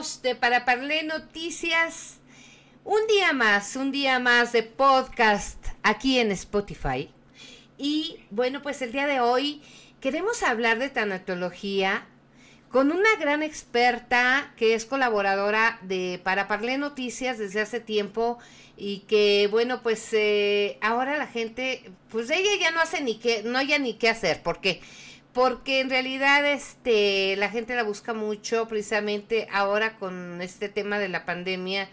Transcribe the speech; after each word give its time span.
amigos 0.00 0.22
de 0.22 0.34
Para 0.34 0.64
Parlé 0.64 1.02
Noticias? 1.02 2.20
Un 2.84 3.06
día 3.06 3.34
más, 3.34 3.76
un 3.76 3.92
día 3.92 4.18
más 4.18 4.50
de 4.52 4.62
podcast 4.62 5.58
aquí 5.82 6.18
en 6.18 6.30
Spotify. 6.32 7.10
Y 7.76 8.18
bueno, 8.30 8.62
pues 8.62 8.80
el 8.80 8.92
día 8.92 9.06
de 9.06 9.20
hoy 9.20 9.60
queremos 10.00 10.42
hablar 10.42 10.78
de 10.78 10.88
tanatología 10.88 12.06
con 12.70 12.92
una 12.92 13.14
gran 13.20 13.42
experta 13.42 14.54
que 14.56 14.72
es 14.72 14.86
colaboradora 14.86 15.78
de 15.82 16.18
Para 16.24 16.48
Parlé 16.48 16.78
Noticias 16.78 17.36
desde 17.36 17.60
hace 17.60 17.78
tiempo 17.78 18.38
y 18.78 19.00
que 19.00 19.48
bueno, 19.50 19.82
pues 19.82 20.08
eh, 20.14 20.78
ahora 20.80 21.18
la 21.18 21.26
gente, 21.26 21.92
pues 22.08 22.30
ella 22.30 22.50
ya 22.58 22.70
no 22.70 22.80
hace 22.80 23.02
ni 23.02 23.18
qué, 23.18 23.42
no 23.42 23.60
ya 23.60 23.78
ni 23.78 23.94
qué 23.94 24.08
hacer, 24.08 24.42
porque 24.42 24.80
porque 25.32 25.80
en 25.80 25.90
realidad 25.90 26.44
este 26.46 27.36
la 27.36 27.50
gente 27.50 27.74
la 27.74 27.82
busca 27.82 28.14
mucho 28.14 28.66
precisamente 28.66 29.48
ahora 29.52 29.96
con 29.96 30.42
este 30.42 30.68
tema 30.68 30.98
de 30.98 31.08
la 31.08 31.24
pandemia 31.24 31.88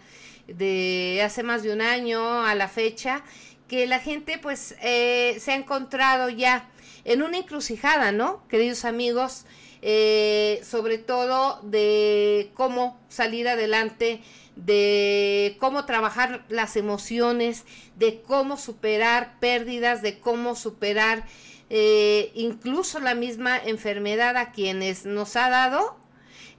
de 0.48 1.20
hace 1.24 1.42
más 1.42 1.62
de 1.62 1.72
un 1.72 1.82
año 1.82 2.42
a 2.42 2.54
la 2.54 2.68
fecha, 2.68 3.22
que 3.68 3.86
la 3.86 4.00
gente 4.00 4.38
pues 4.38 4.74
eh, 4.82 5.36
se 5.40 5.52
ha 5.52 5.54
encontrado 5.54 6.30
ya 6.30 6.68
en 7.04 7.22
una 7.22 7.38
encrucijada, 7.38 8.12
¿no? 8.12 8.46
Queridos 8.48 8.84
amigos, 8.84 9.44
eh, 9.82 10.60
sobre 10.64 10.98
todo 10.98 11.60
de 11.62 12.50
cómo 12.54 12.98
salir 13.08 13.46
adelante, 13.46 14.20
de 14.56 15.56
cómo 15.60 15.84
trabajar 15.84 16.44
las 16.48 16.76
emociones, 16.76 17.64
de 17.96 18.22
cómo 18.22 18.56
superar 18.56 19.38
pérdidas, 19.38 20.02
de 20.02 20.18
cómo 20.18 20.56
superar 20.56 21.24
eh, 21.70 22.32
incluso 22.34 23.00
la 23.00 23.14
misma 23.14 23.58
enfermedad 23.58 24.36
a 24.36 24.52
quienes 24.52 25.04
nos 25.06 25.36
ha 25.36 25.48
dado 25.48 25.96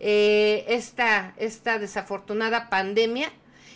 esta, 0.02 1.34
esta 1.38 1.78
desafortunada 1.78 2.70
pandemia 2.70 3.34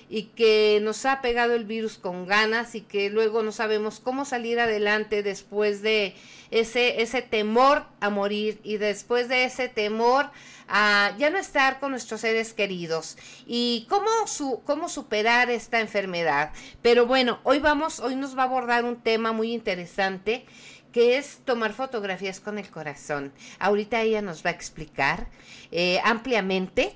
y 0.10 0.26
que 0.36 0.80
nos 0.84 1.06
ha 1.06 1.22
pegado 1.22 1.56
el 1.56 1.66
virus 1.66 1.98
con 1.98 2.28
ganas 2.28 2.76
y 2.76 2.82
que 2.82 3.10
luego 3.10 3.42
no 3.42 3.52
sabemos 3.52 4.00
cómo 4.00 4.26
salir 4.26 4.60
adelante 4.60 5.24
después 5.24 5.82
de 5.82 6.16
ese, 6.52 7.02
ese 7.02 7.24
temor 7.24 7.86
a 8.00 8.12
morir 8.12 8.60
y 8.64 8.78
después 8.78 9.28
de 9.28 9.46
ese 9.46 9.70
temor 9.70 10.30
a 10.68 11.16
ya 11.18 11.32
no 11.32 11.40
estar 11.40 11.80
con 11.80 11.92
nuestros 11.92 12.22
seres 12.22 12.54
queridos 12.54 13.18
y 13.48 13.88
cómo, 13.90 14.08
su, 14.28 14.62
cómo 14.66 14.88
superar 14.88 15.50
esta 15.50 15.80
enfermedad. 15.80 16.52
Pero 16.84 17.08
bueno, 17.08 17.40
hoy 17.44 17.58
vamos, 17.58 18.00
hoy 18.00 18.16
nos 18.16 18.38
va 18.38 18.44
a 18.44 18.46
abordar 18.46 18.86
un 18.86 19.02
tema 19.02 19.32
muy 19.32 19.52
interesante 19.52 20.46
que 20.94 21.18
es 21.18 21.40
tomar 21.44 21.74
fotografías 21.74 22.40
con 22.40 22.58
el 22.58 22.70
corazón. 22.70 23.34
Ahorita 23.60 24.00
ella 24.02 24.22
nos 24.22 24.46
va 24.46 24.52
a 24.52 24.54
explicar 24.54 25.28
eh, 25.72 26.00
ampliamente 26.06 26.96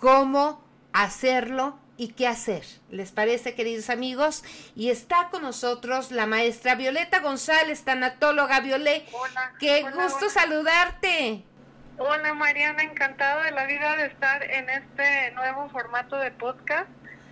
cómo 0.00 0.64
hacerlo 0.92 1.78
y 1.98 2.08
qué 2.08 2.26
hacer. 2.26 2.64
¿Les 2.90 3.12
parece, 3.12 3.54
queridos 3.54 3.90
amigos? 3.90 4.42
Y 4.74 4.90
está 4.90 5.28
con 5.30 5.42
nosotros 5.42 6.10
la 6.10 6.26
maestra 6.26 6.74
Violeta 6.74 7.20
González, 7.20 7.84
tanatóloga 7.84 8.60
Violet. 8.60 9.04
Hola. 9.12 9.52
Qué 9.60 9.84
hola, 9.84 9.90
gusto 10.02 10.26
hola. 10.26 10.30
saludarte. 10.30 11.44
Hola 11.98 12.34
Mariana, 12.34 12.82
encantada 12.82 13.44
de 13.44 13.52
la 13.52 13.66
vida 13.66 13.96
de 13.96 14.06
estar 14.06 14.42
en 14.42 14.68
este 14.68 15.30
nuevo 15.32 15.70
formato 15.70 16.16
de 16.16 16.30
podcast 16.30 16.88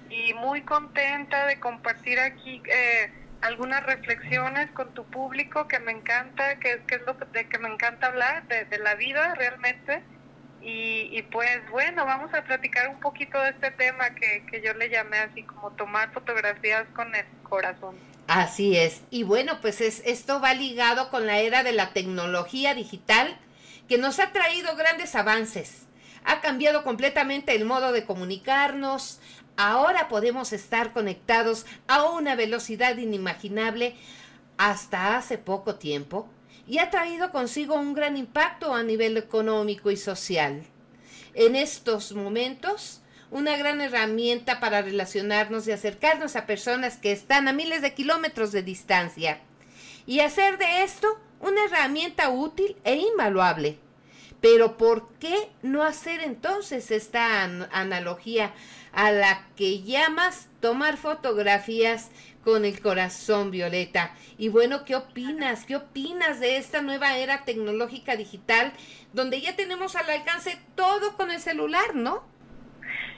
y 0.08 0.32
muy 0.34 0.62
contenta 0.62 1.46
de 1.46 1.60
compartir 1.60 2.18
aquí 2.18 2.62
eh, 2.74 3.12
algunas 3.44 3.84
reflexiones 3.84 4.70
con 4.70 4.94
tu 4.94 5.04
público 5.04 5.68
que 5.68 5.78
me 5.78 5.92
encanta, 5.92 6.58
que, 6.58 6.82
que 6.86 6.94
es 6.94 7.02
lo 7.02 7.12
de 7.12 7.46
que 7.46 7.58
me 7.58 7.68
encanta 7.68 8.06
hablar, 8.06 8.48
de, 8.48 8.64
de 8.64 8.78
la 8.78 8.94
vida 8.94 9.34
realmente. 9.34 10.02
Y, 10.62 11.10
y, 11.12 11.22
pues 11.30 11.60
bueno, 11.70 12.06
vamos 12.06 12.32
a 12.32 12.42
platicar 12.42 12.88
un 12.88 12.98
poquito 13.00 13.38
de 13.38 13.50
este 13.50 13.70
tema 13.70 14.14
que, 14.14 14.46
que 14.50 14.62
yo 14.62 14.72
le 14.72 14.88
llamé 14.88 15.18
así 15.18 15.42
como 15.42 15.72
tomar 15.72 16.10
fotografías 16.12 16.86
con 16.94 17.14
el 17.14 17.26
corazón. 17.42 17.96
Así 18.28 18.78
es. 18.78 19.02
Y 19.10 19.24
bueno, 19.24 19.60
pues 19.60 19.82
es, 19.82 20.02
esto 20.06 20.40
va 20.40 20.54
ligado 20.54 21.10
con 21.10 21.26
la 21.26 21.38
era 21.40 21.62
de 21.62 21.72
la 21.72 21.92
tecnología 21.92 22.72
digital 22.72 23.36
que 23.90 23.98
nos 23.98 24.20
ha 24.20 24.32
traído 24.32 24.74
grandes 24.76 25.14
avances. 25.14 25.82
Ha 26.24 26.40
cambiado 26.40 26.82
completamente 26.82 27.54
el 27.54 27.66
modo 27.66 27.92
de 27.92 28.06
comunicarnos. 28.06 29.20
Ahora 29.56 30.08
podemos 30.08 30.52
estar 30.52 30.92
conectados 30.92 31.64
a 31.86 32.04
una 32.10 32.34
velocidad 32.34 32.96
inimaginable 32.96 33.94
hasta 34.56 35.16
hace 35.16 35.38
poco 35.38 35.76
tiempo 35.76 36.28
y 36.66 36.78
ha 36.78 36.90
traído 36.90 37.30
consigo 37.30 37.74
un 37.74 37.94
gran 37.94 38.16
impacto 38.16 38.74
a 38.74 38.82
nivel 38.82 39.16
económico 39.16 39.90
y 39.90 39.96
social. 39.96 40.64
En 41.34 41.54
estos 41.54 42.12
momentos, 42.12 43.00
una 43.30 43.56
gran 43.56 43.80
herramienta 43.80 44.60
para 44.60 44.82
relacionarnos 44.82 45.66
y 45.66 45.72
acercarnos 45.72 46.36
a 46.36 46.46
personas 46.46 46.96
que 46.96 47.12
están 47.12 47.48
a 47.48 47.52
miles 47.52 47.82
de 47.82 47.94
kilómetros 47.94 48.52
de 48.52 48.62
distancia 48.62 49.40
y 50.06 50.20
hacer 50.20 50.58
de 50.58 50.82
esto 50.82 51.18
una 51.40 51.64
herramienta 51.64 52.30
útil 52.30 52.76
e 52.84 52.96
invaluable. 52.96 53.78
Pero 54.40 54.76
¿por 54.76 55.08
qué 55.14 55.48
no 55.62 55.82
hacer 55.82 56.20
entonces 56.20 56.90
esta 56.90 57.42
an 57.42 57.68
analogía 57.72 58.52
a 58.94 59.10
la 59.10 59.46
que 59.56 59.82
llamas 59.82 60.48
tomar 60.60 60.96
fotografías 60.96 62.10
con 62.44 62.64
el 62.64 62.80
corazón 62.80 63.50
violeta. 63.50 64.12
Y 64.36 64.48
bueno, 64.48 64.84
¿qué 64.84 64.96
opinas? 64.96 65.64
¿Qué 65.64 65.76
opinas 65.76 66.40
de 66.40 66.58
esta 66.58 66.82
nueva 66.82 67.16
era 67.16 67.44
tecnológica 67.44 68.16
digital 68.16 68.72
donde 69.12 69.40
ya 69.40 69.56
tenemos 69.56 69.96
al 69.96 70.10
alcance 70.10 70.58
todo 70.74 71.16
con 71.16 71.30
el 71.30 71.40
celular, 71.40 71.94
¿no? 71.94 72.22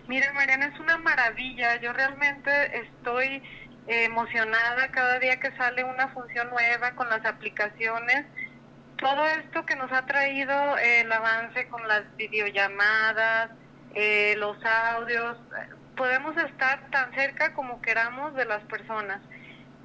Mira, 0.06 0.32
Mariana, 0.32 0.66
es 0.66 0.78
una 0.78 0.98
maravilla. 0.98 1.80
Yo 1.80 1.92
realmente 1.92 2.50
estoy 2.78 3.42
emocionada 3.88 4.90
cada 4.92 5.18
día 5.18 5.40
que 5.40 5.50
sale 5.56 5.82
una 5.84 6.08
función 6.08 6.50
nueva 6.50 6.92
con 6.92 7.08
las 7.08 7.24
aplicaciones. 7.24 8.26
Todo 8.98 9.26
esto 9.26 9.66
que 9.66 9.76
nos 9.76 9.92
ha 9.92 10.06
traído 10.06 10.78
el 10.78 11.10
avance 11.10 11.68
con 11.68 11.86
las 11.88 12.04
videollamadas, 12.16 13.50
eh, 13.94 14.34
los 14.38 14.56
audios, 14.64 15.36
podemos 15.96 16.36
estar 16.36 16.90
tan 16.90 17.12
cerca 17.14 17.54
como 17.54 17.80
queramos 17.80 18.34
de 18.34 18.44
las 18.44 18.62
personas. 18.64 19.20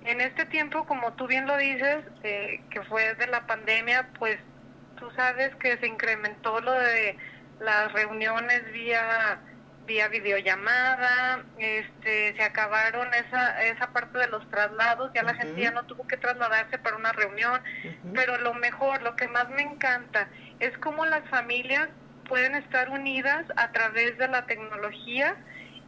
En 0.04 0.20
este 0.20 0.46
tiempo, 0.46 0.86
como 0.86 1.14
tú 1.14 1.28
bien 1.28 1.46
lo 1.46 1.56
dices, 1.58 2.04
eh, 2.24 2.62
que 2.70 2.82
fue 2.84 3.14
de 3.16 3.28
la 3.28 3.46
pandemia, 3.46 4.10
pues 4.18 4.38
tú 4.98 5.10
sabes 5.12 5.56
que 5.56 5.78
se 5.78 5.88
incrementó 5.88 6.60
lo 6.60 6.74
de 6.74 7.18
las 7.60 7.92
reuniones 7.94 8.72
vía 8.72 9.40
vía 9.86 10.08
videollamada, 10.08 11.44
este, 11.58 12.36
se 12.36 12.44
acabaron 12.44 13.08
esa 13.14 13.64
esa 13.64 13.88
parte 13.92 14.20
de 14.20 14.28
los 14.28 14.48
traslados, 14.50 15.12
ya 15.14 15.24
la 15.24 15.32
uh 15.32 15.36
-huh. 15.36 15.38
gente 15.40 15.62
ya 15.62 15.72
no 15.72 15.84
tuvo 15.84 16.08
que 16.08 16.18
trasladarse 16.18 16.78
para 16.78 16.96
una 16.96 17.12
reunión, 17.12 17.62
uh 17.84 17.88
-huh. 17.88 18.14
pero 18.14 18.38
lo 18.38 18.54
mejor, 18.54 19.02
lo 19.02 19.16
que 19.16 19.28
más 19.28 19.50
me 19.50 19.64
encanta 19.64 20.28
es 20.60 20.78
cómo 20.78 21.06
las 21.06 21.28
familias 21.30 21.90
pueden 22.32 22.56
estar 22.56 22.90
unidas 22.90 23.44
a 23.58 23.74
través 23.74 24.18
de 24.18 24.30
la 24.30 24.46
tecnología 24.46 25.36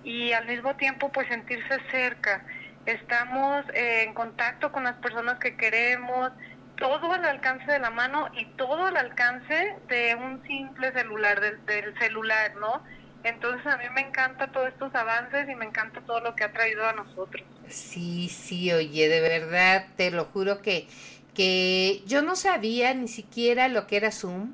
y 0.04 0.34
al 0.34 0.46
mismo 0.46 0.76
tiempo 0.76 1.10
pues 1.10 1.26
sentirse 1.30 1.80
cerca. 1.90 2.46
Estamos 2.86 3.64
eh, 3.74 4.04
en 4.04 4.14
contacto 4.14 4.70
con 4.74 4.84
las 4.84 4.96
personas 4.96 5.40
que 5.40 5.56
queremos, 5.56 6.34
todo 6.76 7.14
al 7.14 7.24
alcance 7.24 7.72
de 7.72 7.80
la 7.80 7.92
mano 7.92 8.28
y 8.34 8.44
todo 8.58 8.88
al 8.88 8.98
alcance 8.98 9.74
de 9.88 10.16
un 10.16 10.44
simple 10.46 10.92
celular, 10.92 11.40
del, 11.40 11.66
del 11.66 11.98
celular, 11.98 12.56
¿no? 12.60 12.84
Entonces 13.24 13.66
a 13.66 13.78
mí 13.78 13.86
me 13.96 14.02
encanta 14.02 14.52
todos 14.52 14.68
estos 14.68 14.94
avances 14.96 15.48
y 15.48 15.56
me 15.56 15.64
encanta 15.64 16.02
todo 16.02 16.20
lo 16.20 16.36
que 16.36 16.44
ha 16.44 16.52
traído 16.52 16.86
a 16.86 16.92
nosotros. 16.92 17.48
Sí, 17.70 18.28
sí, 18.28 18.70
oye, 18.74 19.08
de 19.08 19.22
verdad, 19.22 19.86
te 19.96 20.12
lo 20.12 20.26
juro 20.26 20.62
que, 20.62 20.90
que 21.34 22.04
yo 22.06 22.22
no 22.22 22.36
sabía 22.36 22.94
ni 22.94 23.08
siquiera 23.08 23.70
lo 23.70 23.88
que 23.88 23.96
era 23.96 24.12
Zoom. 24.12 24.52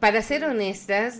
Para 0.00 0.22
ser 0.22 0.44
honestas, 0.44 1.18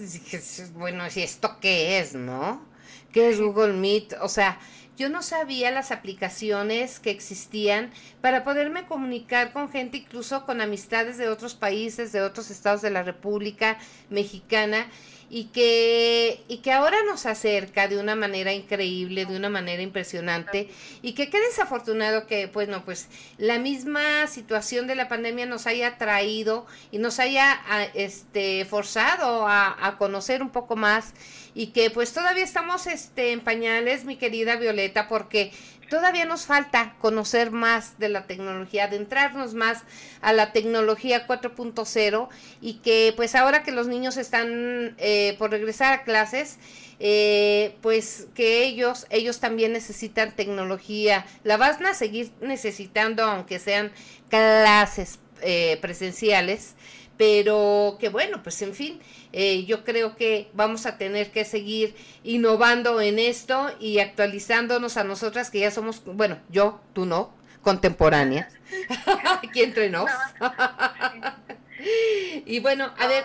bueno, 0.75 1.05
¿esto 1.05 1.59
qué 1.61 1.99
es, 1.99 2.15
no? 2.15 2.65
¿Qué 3.13 3.29
es 3.29 3.41
Google 3.41 3.73
Meet? 3.73 4.15
O 4.21 4.29
sea, 4.29 4.61
yo 4.97 5.09
no 5.09 5.21
sabía 5.23 5.73
las 5.73 5.91
aplicaciones 5.91 7.01
que 7.01 7.11
existían 7.11 7.91
para 8.21 8.45
poderme 8.45 8.87
comunicar 8.87 9.53
con 9.53 9.69
gente, 9.69 9.97
incluso 9.97 10.47
con 10.47 10.61
amistades 10.61 11.19
de 11.19 11.29
otros 11.29 11.57
países, 11.57 12.13
de 12.13 12.23
otros 12.23 12.53
estados 12.53 12.81
de 12.81 12.91
la 12.91 13.03
República 13.03 13.79
Mexicana. 14.11 14.87
Y 15.31 15.45
que, 15.47 16.43
y 16.49 16.59
que 16.59 16.73
ahora 16.73 16.97
nos 17.07 17.27
acerca 17.27 17.89
de 17.89 17.99
una 17.99 18.17
manera 18.17 18.53
increíble, 18.53 19.27
de 19.27 19.37
una 19.37 19.49
manera 19.49 19.83
impresionante, 19.83 20.69
y 21.03 21.13
que 21.13 21.29
qué 21.31 21.41
desafortunado 21.41 22.27
que, 22.27 22.49
pues 22.49 22.69
no, 22.69 22.85
pues 22.85 23.09
la 23.37 23.59
misma 23.59 24.27
situación 24.27 24.87
de 24.87 24.95
la 24.95 25.09
pandemia 25.09 25.47
nos 25.47 25.67
haya 25.67 25.99
traído 25.99 26.67
y 26.91 26.99
nos 26.99 27.19
haya 27.19 27.61
este, 27.95 28.65
forzado 28.65 29.47
a, 29.47 29.87
a 29.87 29.99
conocer 29.99 30.43
un 30.43 30.51
poco 30.51 30.77
más 30.77 31.13
y 31.55 31.69
que 31.69 31.91
pues 31.91 32.13
todavía 32.13 32.45
estamos 32.45 32.87
este, 32.87 33.33
en 33.33 33.41
pañales, 33.41 34.05
mi 34.05 34.17
querida 34.17 34.57
Violeta, 34.57 35.09
porque 35.09 35.51
todavía 35.89 36.25
nos 36.25 36.47
falta 36.47 36.95
conocer 37.01 37.51
más 37.51 37.99
de 37.99 38.09
la 38.09 38.27
tecnología, 38.27 38.85
adentrarnos 38.85 39.55
más 39.55 39.83
a 40.21 40.33
la 40.33 40.53
tecnología 40.53 41.27
4.0 41.27 42.29
y 42.61 42.75
que 42.75 43.13
pues 43.17 43.35
ahora 43.35 43.63
que 43.63 43.73
los 43.73 43.87
niños 43.87 44.17
están 44.17 44.95
eh, 44.99 45.37
por 45.39 45.51
regresar 45.51 45.93
a 45.93 46.03
clases, 46.05 46.59
eh, 47.01 47.77
pues 47.81 48.27
que 48.35 48.65
ellos, 48.65 49.07
ellos 49.11 49.41
también 49.41 49.73
necesitan 49.73 50.35
tecnología, 50.35 51.27
la 51.45 51.57
van 51.57 51.85
a 51.87 51.95
seguir 51.95 52.33
necesitando 52.41 53.25
aunque 53.25 53.59
sean 53.59 53.93
clases 54.29 55.21
eh, 55.43 55.79
presenciales, 55.81 56.75
pero 57.19 57.99
que 58.01 58.09
bueno, 58.09 58.43
pues 58.43 58.63
en 58.63 58.75
fin, 58.75 59.01
eh, 59.33 59.65
yo 59.67 59.85
creo 59.85 60.17
que 60.17 60.49
vamos 60.55 60.87
a 60.87 60.97
tener 60.97 61.33
que 61.33 61.45
seguir 61.45 61.95
innovando 62.23 63.01
en 63.01 63.19
esto 63.19 63.71
y 63.81 63.99
actualizándonos 63.99 64.97
a 64.97 65.05
nosotras 65.05 65.51
que 65.51 65.59
ya 65.59 65.71
somos, 65.71 66.03
bueno, 66.05 66.39
yo, 66.49 66.81
tú 66.95 67.05
no, 67.05 67.35
contemporáneas, 67.61 68.55
aquí 69.43 69.63
entre 69.63 69.91
nos. 69.91 70.09
y 72.47 72.61
bueno, 72.61 72.95
a 72.97 73.09
ver, 73.09 73.25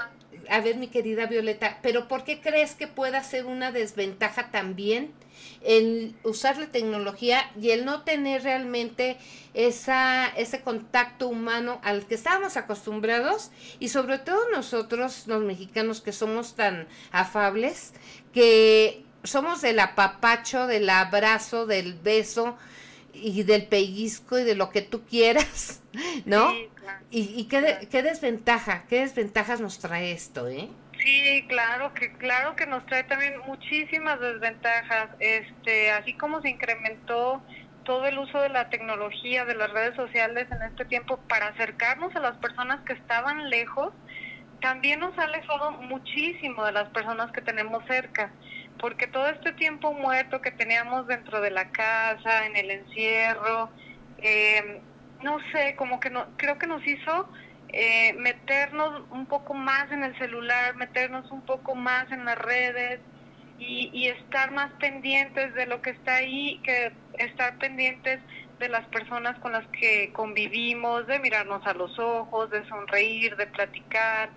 a 0.50 0.60
ver 0.60 0.78
mi 0.78 0.88
querida 0.88 1.28
Violeta, 1.28 1.78
pero 1.84 2.08
¿por 2.08 2.24
qué 2.24 2.42
crees 2.42 2.74
que 2.74 2.88
pueda 2.88 3.24
ser 3.24 3.46
una 3.46 3.72
desventaja 3.72 4.50
también 4.50 5.14
el 5.64 6.16
usar 6.24 6.58
la 6.58 6.68
tecnología 6.68 7.52
y 7.60 7.72
el 7.72 7.86
no 7.86 8.04
tener 8.04 8.44
realmente 8.44 9.18
esa, 9.54 10.28
ese 10.28 10.62
contacto 10.62 11.28
humano 11.28 11.80
al 11.84 12.06
que 12.06 12.16
estábamos 12.16 12.58
acostumbrados 12.58 13.52
y 13.80 13.90
sobre 13.90 14.20
todo 14.20 14.40
nosotros 14.52 15.28
los 15.28 15.42
mexicanos 15.42 16.02
que 16.02 16.12
somos 16.12 16.56
tan 16.56 16.88
afables, 17.12 17.94
que 18.34 19.06
somos 19.24 19.62
del 19.62 19.80
apapacho, 19.80 20.68
del 20.68 20.90
abrazo, 20.90 21.66
del 21.66 21.94
beso 21.94 22.58
y 23.14 23.44
del 23.44 23.68
pellizco 23.68 24.40
y 24.40 24.44
de 24.44 24.56
lo 24.56 24.70
que 24.70 24.82
tú 24.82 25.04
quieras, 25.06 25.82
¿no? 26.26 26.52
Y, 27.10 27.22
y 27.40 27.46
qué, 27.46 27.88
qué 27.90 28.04
desventaja, 28.04 28.86
qué 28.90 29.02
desventajas 29.02 29.62
nos 29.62 29.80
trae 29.80 30.12
esto, 30.12 30.48
¿eh? 30.50 30.70
Sí, 31.04 31.46
claro 31.50 31.94
que 31.94 32.14
claro 32.14 32.56
que 32.56 32.66
nos 32.66 32.86
trae 32.86 33.04
también 33.04 33.34
muchísimas 33.46 34.20
desventajas. 34.22 35.10
Este, 35.20 35.92
así 35.92 36.14
como 36.18 36.42
se 36.42 36.50
incrementó 36.50 37.44
todo 37.84 38.06
el 38.08 38.18
uso 38.18 38.40
de 38.42 38.50
la 38.50 38.70
tecnología, 38.70 39.44
de 39.46 39.56
las 39.56 39.70
redes 39.72 39.96
sociales 39.98 40.48
en 40.50 40.62
este 40.64 40.86
tiempo 40.86 41.20
para 41.28 41.48
acercarnos 41.50 42.16
a 42.16 42.22
las 42.22 42.38
personas 42.38 42.82
que 42.86 42.94
estaban 42.94 43.50
lejos, 43.50 43.94
también 44.62 45.02
nos 45.02 45.18
ha 45.18 45.24
alejado 45.24 45.72
muchísimo 45.74 46.64
de 46.66 46.72
las 46.72 46.90
personas 46.92 47.32
que 47.34 47.42
tenemos 47.42 47.84
cerca, 47.86 48.32
porque 48.80 49.08
todo 49.08 49.28
este 49.28 49.52
tiempo 49.54 49.94
muerto 49.94 50.42
que 50.42 50.52
teníamos 50.52 51.06
dentro 51.08 51.42
de 51.42 51.52
la 51.52 51.70
casa, 51.72 52.46
en 52.46 52.56
el 52.56 52.72
encierro, 52.72 53.72
eh, 54.20 54.82
no 55.22 55.38
sé, 55.52 55.76
como 55.76 56.00
que 56.00 56.10
no, 56.10 56.28
creo 56.38 56.58
que 56.58 56.68
nos 56.68 56.86
hizo 56.88 57.30
eh, 57.76 58.14
meternos 58.14 59.02
un 59.10 59.26
poco 59.26 59.56
más 59.56 59.92
en 59.92 60.04
el 60.04 60.16
celular, 60.20 60.76
meternos 60.76 61.30
un 61.32 61.42
poco 61.42 61.74
más 61.74 62.12
en 62.12 62.24
las 62.24 62.38
redes 62.38 63.00
y, 63.58 64.08
estar 64.08 64.52
más 64.52 64.72
pendientes 64.74 65.56
de 65.56 65.66
lo 65.66 65.82
que 65.82 65.92
está 65.92 66.16
ahí, 66.16 66.60
que 66.64 66.92
estar 67.18 67.58
pendientes 67.58 68.20
de 68.60 68.70
las 68.70 68.86
personas 68.90 69.40
con 69.40 69.54
las 69.54 69.66
que 69.70 70.12
convivimos, 70.14 71.08
de 71.08 71.18
mirarnos 71.20 71.66
a 71.66 71.74
los 71.74 71.98
ojos, 71.98 72.52
de 72.52 72.64
sonreír, 72.68 73.36
de 73.38 73.48
platicar, 73.48 74.30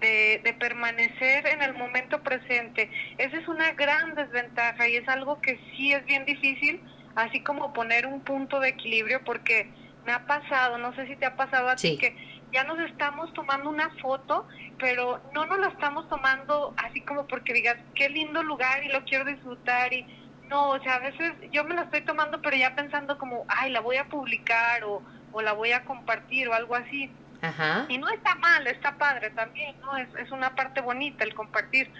de, 0.00 0.42
de, 0.44 0.52
permanecer 0.52 1.46
en 1.46 1.62
el 1.62 1.72
momento 1.74 2.22
presente. 2.22 2.90
Esa 3.16 3.38
es 3.38 3.48
una 3.48 3.72
gran 3.72 4.14
desventaja 4.14 4.88
y 4.88 4.96
es 4.96 5.08
algo 5.08 5.40
que 5.40 5.58
sí 5.70 5.92
es 5.92 6.04
bien 6.04 6.26
difícil, 6.26 6.82
así 7.14 7.40
como 7.40 7.72
poner 7.72 8.06
un 8.06 8.20
punto 8.20 8.60
de 8.60 8.70
equilibrio, 8.70 9.22
porque 9.24 9.70
me 10.04 10.12
ha 10.12 10.26
pasado, 10.26 10.78
no 10.78 10.94
sé 10.94 11.06
si 11.06 11.16
te 11.16 11.26
ha 11.26 11.36
pasado 11.36 11.68
a 11.68 11.76
ti, 11.76 11.96
que 11.96 12.14
ya 12.54 12.62
nos 12.62 12.78
estamos 12.78 13.34
tomando 13.34 13.68
una 13.68 13.90
foto, 14.00 14.46
pero 14.78 15.20
no 15.34 15.44
nos 15.44 15.58
la 15.58 15.68
estamos 15.68 16.08
tomando 16.08 16.72
así 16.76 17.00
como 17.00 17.26
porque 17.26 17.52
digas, 17.52 17.76
qué 17.96 18.08
lindo 18.08 18.44
lugar 18.44 18.84
y 18.84 18.88
lo 18.88 19.02
quiero 19.04 19.24
disfrutar 19.24 19.92
y 19.92 20.06
no, 20.48 20.70
o 20.70 20.80
sea, 20.80 20.94
a 20.94 20.98
veces 21.00 21.32
yo 21.50 21.64
me 21.64 21.74
la 21.74 21.82
estoy 21.82 22.02
tomando, 22.02 22.40
pero 22.40 22.56
ya 22.56 22.76
pensando 22.76 23.18
como, 23.18 23.44
ay, 23.48 23.72
la 23.72 23.80
voy 23.80 23.96
a 23.96 24.04
publicar 24.04 24.84
o, 24.84 25.02
o 25.32 25.42
la 25.42 25.52
voy 25.52 25.72
a 25.72 25.84
compartir 25.84 26.48
o 26.48 26.54
algo 26.54 26.76
así. 26.76 27.10
Ajá. 27.42 27.86
Y 27.88 27.98
no 27.98 28.08
está 28.08 28.36
mal, 28.36 28.64
está 28.68 28.96
padre 28.98 29.30
también, 29.30 29.74
¿no? 29.80 29.96
Es, 29.96 30.08
es 30.14 30.30
una 30.30 30.54
parte 30.54 30.80
bonita 30.80 31.24
el 31.24 31.34
compartir, 31.34 31.90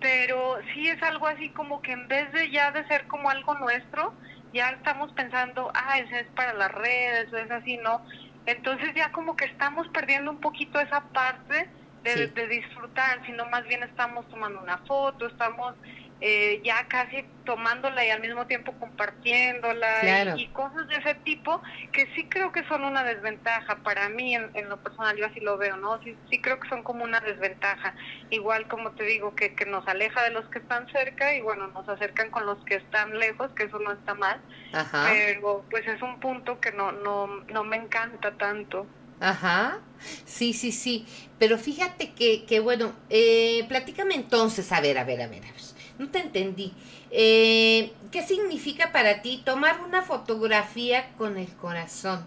pero 0.00 0.58
sí 0.72 0.88
es 0.88 1.02
algo 1.02 1.26
así 1.26 1.48
como 1.50 1.82
que 1.82 1.90
en 1.90 2.06
vez 2.06 2.30
de 2.32 2.50
ya 2.50 2.70
de 2.70 2.86
ser 2.86 3.08
como 3.08 3.30
algo 3.30 3.54
nuestro, 3.54 4.14
ya 4.52 4.70
estamos 4.70 5.12
pensando, 5.12 5.72
ah, 5.74 5.98
ese 5.98 6.20
es 6.20 6.26
para 6.36 6.52
las 6.52 6.70
redes, 6.70 7.32
o 7.32 7.36
es 7.36 7.50
así, 7.50 7.78
¿no? 7.78 8.02
Entonces 8.48 8.94
ya 8.94 9.12
como 9.12 9.36
que 9.36 9.44
estamos 9.44 9.86
perdiendo 9.88 10.30
un 10.30 10.40
poquito 10.40 10.80
esa 10.80 11.02
parte 11.10 11.68
de, 12.02 12.28
de 12.28 12.48
disfrutar, 12.48 13.20
sino 13.26 13.44
más 13.44 13.64
bien 13.68 13.82
estamos 13.82 14.26
tomando 14.30 14.62
una 14.62 14.78
foto, 14.78 15.26
estamos 15.26 15.74
eh, 16.20 16.60
ya 16.64 16.86
casi 16.88 17.24
tomándola 17.44 18.04
y 18.04 18.10
al 18.10 18.20
mismo 18.20 18.46
tiempo 18.46 18.72
compartiéndola 18.72 20.36
y, 20.36 20.46
cosas 20.48 20.88
de 20.88 20.96
ese 20.96 21.14
tipo 21.16 21.62
que 21.92 22.06
sí 22.14 22.24
creo 22.28 22.52
que 22.52 22.64
son 22.64 22.84
una 22.84 23.04
desventaja 23.04 23.76
para 23.76 24.08
mí 24.08 24.34
en, 24.34 24.68
lo 24.68 24.76
personal 24.78 25.16
yo 25.16 25.26
así 25.26 25.40
lo 25.40 25.56
veo 25.56 25.76
no 25.76 26.02
sí, 26.02 26.16
sí 26.30 26.40
creo 26.40 26.60
que 26.60 26.68
son 26.68 26.82
como 26.82 27.04
una 27.04 27.20
desventaja. 27.20 27.94
Igual 28.30 28.68
como 28.68 28.90
te 28.92 29.04
digo 29.04 29.34
que, 29.34 29.54
que 29.54 29.64
nos 29.64 29.86
aleja 29.88 30.22
de 30.22 30.30
los 30.30 30.44
que 30.46 30.58
están 30.58 30.90
cerca 30.92 31.34
y 31.34 31.40
bueno 31.40 31.68
nos 31.68 31.88
acercan 31.88 32.30
con 32.30 32.46
los 32.46 32.62
que 32.64 32.74
están 32.74 33.18
lejos 33.18 33.50
que 33.52 33.64
eso 33.64 33.78
no 33.78 33.92
está 33.92 34.14
mal 34.14 34.40
pero 34.72 35.64
pues 35.70 35.86
es 35.86 36.00
un 36.02 36.20
punto 36.20 36.60
que 36.60 36.72
no 36.72 36.92
no 36.92 37.26
no 37.48 37.64
me 37.64 37.76
encanta 37.76 38.32
tanto. 38.36 38.86
Ajá, 39.20 39.80
sí, 40.24 40.52
sí, 40.52 40.70
sí, 40.70 41.06
pero 41.38 41.58
fíjate 41.58 42.12
que, 42.12 42.44
que 42.44 42.60
bueno, 42.60 42.92
eh, 43.10 43.64
platícame 43.68 44.14
entonces, 44.14 44.70
a 44.70 44.80
ver, 44.80 44.96
a 44.96 45.04
ver, 45.04 45.22
a 45.22 45.26
ver, 45.26 45.44
a 45.44 45.50
ver. 45.50 45.77
No 45.98 46.08
te 46.08 46.20
entendí. 46.20 46.72
Eh, 47.10 47.92
¿Qué 48.12 48.22
significa 48.22 48.92
para 48.92 49.20
ti 49.20 49.42
tomar 49.44 49.80
una 49.80 50.02
fotografía 50.02 51.10
con 51.18 51.36
el 51.36 51.48
corazón? 51.56 52.26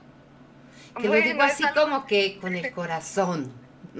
Que 0.99 1.07
lo 1.07 1.13
digo 1.15 1.41
así 1.41 1.63
como 1.73 2.05
que 2.05 2.37
con 2.39 2.55
el 2.55 2.71
corazón. 2.71 3.51
Sí, 3.93 3.99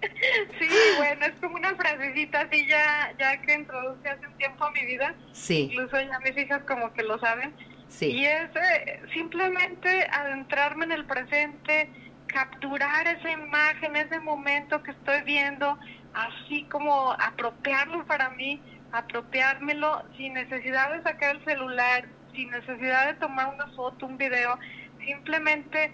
sí, 0.58 0.68
bueno, 0.98 1.26
es 1.26 1.32
como 1.40 1.56
una 1.56 1.74
frasecita 1.74 2.42
así 2.42 2.66
ya, 2.66 3.12
ya 3.18 3.40
que 3.42 3.54
introduce 3.54 4.08
hace 4.08 4.26
un 4.26 4.34
tiempo 4.34 4.64
a 4.64 4.70
mi 4.70 4.86
vida. 4.86 5.14
Sí. 5.32 5.70
Incluso 5.72 6.00
ya 6.00 6.18
mis 6.20 6.36
hijas 6.38 6.62
como 6.62 6.92
que 6.92 7.02
lo 7.02 7.18
saben. 7.18 7.52
Sí. 7.88 8.06
Y 8.06 8.24
es 8.24 8.50
eh, 8.54 9.02
simplemente 9.12 10.06
adentrarme 10.12 10.84
en 10.84 10.92
el 10.92 11.04
presente, 11.06 11.90
capturar 12.28 13.08
esa 13.08 13.30
imagen, 13.32 13.96
ese 13.96 14.20
momento 14.20 14.80
que 14.82 14.92
estoy 14.92 15.22
viendo, 15.22 15.76
así 16.14 16.64
como 16.64 17.12
apropiarlo 17.12 18.04
para 18.06 18.30
mí, 18.30 18.60
apropiármelo 18.92 20.02
sin 20.16 20.34
necesidad 20.34 20.92
de 20.92 21.02
sacar 21.02 21.36
el 21.36 21.44
celular, 21.44 22.04
sin 22.34 22.50
necesidad 22.50 23.06
de 23.06 23.14
tomar 23.14 23.54
una 23.54 23.66
foto, 23.68 24.06
un 24.06 24.18
video, 24.18 24.58
simplemente 25.04 25.92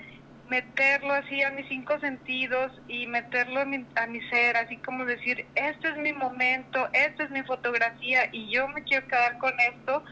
meterlo 0.49 1.12
así 1.12 1.42
a 1.42 1.50
mis 1.50 1.66
cinco 1.68 1.99
sentidos 1.99 2.73
y 2.88 3.06
meterlo 3.06 3.61
a 3.61 3.64
mi, 3.64 3.85
a 3.96 4.06
mi 4.06 4.20
ser, 4.28 4.56
así 4.56 4.76
como 4.78 5.04
decir, 5.04 5.44
este 5.54 5.88
es 5.88 5.96
mi 5.96 6.12
momento, 6.12 6.88
esta 6.92 7.25
es 7.25 7.30
mi 7.30 7.42
fotografía 7.42 8.28
y 8.32 8.50
yo 8.50 8.68
me 8.68 8.82
quiero 8.85 9.06
quedar 9.08 9.38
con 9.38 9.52
esto 9.58 10.04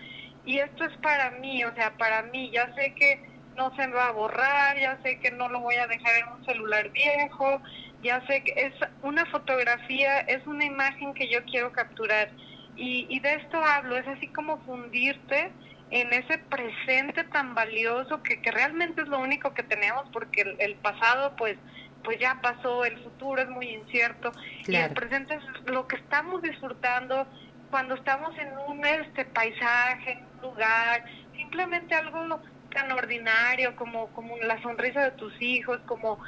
y 0.44 0.58
esto 0.58 0.84
es 0.84 0.96
para 0.98 1.30
mí, 1.32 1.64
o 1.64 1.74
sea, 1.74 1.92
para 1.96 2.22
mí, 2.22 2.50
ya 2.52 2.72
sé 2.74 2.94
que 2.94 3.20
no 3.56 3.74
se 3.76 3.86
me 3.86 3.94
va 3.94 4.08
a 4.08 4.12
borrar, 4.12 4.78
ya 4.78 4.98
sé 5.02 5.18
que 5.20 5.30
no 5.30 5.48
lo 5.48 5.60
voy 5.60 5.76
a 5.76 5.86
dejar 5.86 6.16
en 6.16 6.28
un 6.28 6.44
celular 6.44 6.90
viejo, 6.90 7.62
ya 8.04 8.24
sé 8.26 8.44
que 8.44 8.52
es 8.56 8.74
una 9.02 9.24
fotografía, 9.26 10.20
es 10.20 10.46
una 10.46 10.64
imagen 10.64 11.14
que 11.14 11.28
yo 11.28 11.42
quiero 11.44 11.72
capturar. 11.72 12.30
Y, 12.76 13.06
y 13.08 13.20
de 13.20 13.34
esto 13.34 13.56
hablo, 13.64 13.96
es 13.96 14.06
así 14.06 14.28
como 14.28 14.58
fundirte 14.64 15.50
en 15.90 16.12
ese 16.12 16.38
presente 16.38 17.24
tan 17.24 17.54
valioso 17.54 18.22
que, 18.22 18.40
que 18.42 18.50
realmente 18.50 19.02
es 19.02 19.08
lo 19.08 19.20
único 19.20 19.54
que 19.54 19.62
tenemos 19.62 20.08
porque 20.12 20.56
el, 20.58 20.74
pasado 20.76 21.34
pues 21.36 21.56
pues 22.02 22.18
ya 22.18 22.38
pasó, 22.42 22.84
el 22.84 22.98
futuro 23.02 23.40
es 23.40 23.48
muy 23.48 23.66
incierto 23.66 24.30
y 24.66 24.74
el 24.76 24.92
presente 24.92 25.36
es 25.36 25.70
lo 25.70 25.86
que 25.86 25.96
estamos 25.96 26.42
disfrutando 26.42 27.26
cuando 27.70 27.94
estamos 27.94 28.36
en 28.38 28.48
un 28.68 28.84
este 28.84 29.24
paisaje, 29.24 30.12
en 30.12 30.24
un 30.34 30.50
lugar, 30.50 31.04
simplemente 31.34 31.94
algo 31.94 32.40
tan 32.72 32.92
ordinario 32.92 33.74
como 33.76 34.08
como 34.08 34.36
la 34.38 34.60
sonrisa 34.62 35.00
de 35.04 35.12
tus 35.12 35.40
hijos, 35.40 35.80
como 35.86 36.18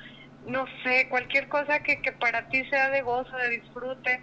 no 0.47 0.67
sé, 0.83 1.09
cualquier 1.09 1.49
cosa 1.49 1.81
que, 1.81 2.00
que 2.00 2.12
para 2.12 2.49
ti 2.49 2.65
sea 2.67 2.91
de 2.91 3.03
gozo, 3.03 3.37
de 3.37 3.50
disfrute, 3.50 4.21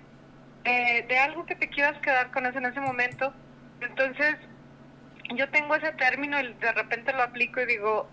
de 0.63 1.19
algo 1.19 1.45
que 1.45 1.55
te 1.55 1.69
quieras 1.69 1.99
quedar 2.01 2.31
con 2.31 2.45
eso 2.45 2.57
en 2.57 2.65
ese 2.65 2.79
momento. 2.79 3.33
Entonces, 3.81 4.37
yo 5.35 5.49
tengo 5.49 5.75
ese 5.75 5.91
término 5.93 6.39
y 6.39 6.53
de 6.53 6.71
repente 6.71 7.11
lo 7.13 7.23
aplico 7.23 7.59
y 7.61 7.65
digo, 7.65 8.09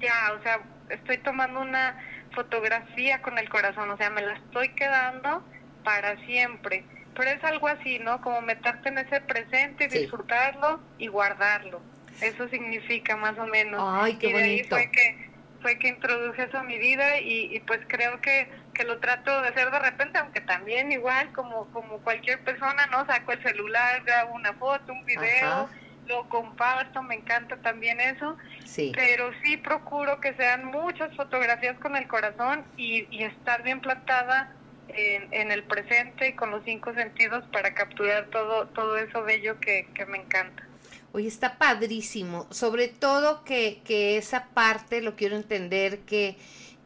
ya, 0.00 0.32
o 0.38 0.42
sea, 0.42 0.60
estoy 0.88 1.18
tomando 1.18 1.60
una 1.60 1.98
fotografía 2.34 3.20
con 3.20 3.38
el 3.38 3.48
corazón, 3.48 3.90
o 3.90 3.96
sea, 3.96 4.10
me 4.10 4.22
la 4.22 4.34
estoy 4.34 4.70
quedando 4.70 5.44
para 5.84 6.16
siempre. 6.24 6.84
Pero 7.14 7.30
es 7.30 7.44
algo 7.44 7.68
así, 7.68 7.98
¿no? 7.98 8.22
Como 8.22 8.40
meterte 8.40 8.88
en 8.88 8.96
ese 8.98 9.20
presente 9.20 9.84
y 9.84 9.88
disfrutarlo 9.88 10.80
y 10.96 11.08
guardarlo. 11.08 11.82
Eso 12.22 12.48
significa 12.48 13.16
más 13.16 13.38
o 13.38 13.46
menos. 13.46 13.82
Ay, 13.84 14.14
qué 14.14 14.28
y 14.28 14.32
de 14.32 14.42
ahí 14.42 14.64
fue 14.64 14.90
que 14.90 15.31
fue 15.62 15.78
que 15.78 15.88
introduje 15.88 16.42
eso 16.42 16.58
a 16.58 16.62
mi 16.64 16.76
vida 16.78 17.18
y, 17.20 17.58
pues 17.66 17.80
creo 17.86 18.20
que, 18.20 18.48
que 18.74 18.84
lo 18.84 18.98
trato 18.98 19.40
de 19.40 19.48
hacer 19.48 19.70
de 19.70 19.78
repente, 19.78 20.18
aunque 20.18 20.40
también 20.40 20.92
igual 20.92 21.32
como, 21.32 21.66
como 21.72 21.98
cualquier 21.98 22.40
persona, 22.44 22.86
¿no? 22.90 23.06
Saco 23.06 23.32
el 23.32 23.42
celular, 23.42 24.02
grabo 24.04 24.34
una 24.34 24.52
foto, 24.54 24.92
un 24.92 25.04
video, 25.06 25.70
lo 26.08 26.28
comparto, 26.28 27.02
me 27.02 27.14
encanta 27.14 27.56
también 27.58 28.00
eso. 28.00 28.36
Sí. 28.64 28.92
Pero 28.94 29.30
sí 29.42 29.56
procuro 29.56 30.20
que 30.20 30.34
sean 30.34 30.66
muchas 30.66 31.14
fotografías 31.16 31.78
con 31.78 31.96
el 31.96 32.06
corazón 32.08 32.64
y, 32.76 33.06
y 33.10 33.22
estar 33.22 33.62
bien 33.62 33.80
plantada 33.80 34.52
en, 34.88 35.32
en, 35.32 35.52
el 35.52 35.62
presente 35.64 36.28
y 36.28 36.32
con 36.34 36.50
los 36.50 36.64
cinco 36.64 36.92
sentidos 36.92 37.44
para 37.52 37.72
capturar 37.72 38.26
todo, 38.26 38.66
todo 38.68 38.98
eso 38.98 39.22
bello 39.22 39.58
que, 39.60 39.88
que 39.94 40.04
me 40.06 40.18
encanta. 40.18 40.64
Oye, 41.12 41.28
está 41.28 41.58
padrísimo. 41.58 42.46
Sobre 42.50 42.88
todo 42.88 43.44
que, 43.44 43.82
que 43.84 44.16
esa 44.16 44.48
parte 44.54 45.02
lo 45.02 45.14
quiero 45.14 45.36
entender, 45.36 46.00
que, 46.00 46.36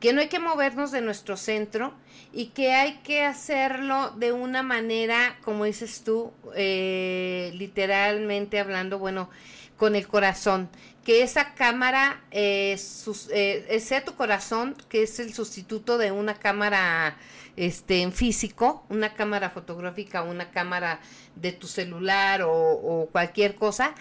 que 0.01 0.13
no 0.13 0.21
hay 0.21 0.29
que 0.29 0.41
movernos 0.41 0.91
de 0.91 1.01
nuestro 1.01 1.37
centro 1.37 1.95
y 2.33 2.47
que 2.47 2.73
hay 2.73 2.99
que 3.05 3.23
hacerlo 3.23 4.11
de 4.11 4.33
una 4.33 4.63
manera, 4.63 5.39
como 5.45 5.65
dices 5.65 6.03
tú, 6.05 6.33
eh, 6.57 7.53
literalmente 7.55 8.59
hablando, 8.59 8.99
bueno, 8.99 9.31
con 9.77 9.95
el 9.95 10.07
corazón. 10.09 10.69
Que 11.05 11.23
esa 11.23 11.55
cámara 11.55 12.25
eh, 12.31 12.77
sus, 12.79 13.29
eh, 13.33 13.79
sea 13.81 14.05
tu 14.05 14.17
corazón, 14.17 14.77
que 14.89 15.03
es 15.05 15.21
el 15.21 15.33
sustituto 15.35 15.99
de 15.99 16.11
una 16.11 16.35
cámara 16.35 17.17
este, 17.57 18.03
en 18.03 18.13
físico, 18.13 18.85
una 18.89 19.15
cámara 19.15 19.51
fotográfica, 19.51 20.23
una 20.23 20.51
cámara 20.51 21.01
de 21.37 21.53
tu 21.53 21.67
celular 21.67 22.43
o, 22.45 23.09
cualquier 23.13 23.55
cosa, 23.55 23.95